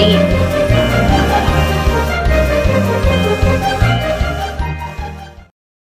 [0.00, 0.39] see.